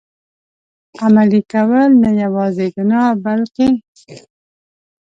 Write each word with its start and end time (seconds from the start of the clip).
عملي 1.03 1.41
کول، 1.51 1.89
نه 2.01 2.09
یوازي 2.23 2.67
ګناه 2.75 3.09
بلکه. 3.23 3.67